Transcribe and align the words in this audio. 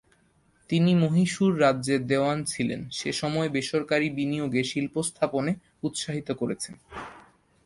তিনি 0.69 0.91
মহীশূর 0.95 1.51
রাজ্যের 1.59 2.01
দেওয়ান 2.07 2.37
ছিলেন 2.43 2.81
সেসময় 2.91 3.49
বেসরকারি 3.49 4.07
বিনিয়োগে 4.09 4.61
শিল্পস্থাপনে 4.63 5.51
উৎসাহিত 5.83 6.29
করেছেন। 6.31 6.75